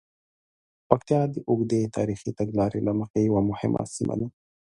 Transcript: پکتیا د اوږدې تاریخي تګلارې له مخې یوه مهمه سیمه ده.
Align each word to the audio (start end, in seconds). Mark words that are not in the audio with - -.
پکتیا 0.87 1.21
د 1.33 1.35
اوږدې 1.49 1.81
تاریخي 1.97 2.31
تګلارې 2.39 2.79
له 2.87 2.91
مخې 2.99 3.19
یوه 3.27 3.41
مهمه 3.49 3.81
سیمه 3.95 4.15
ده. 4.19 4.27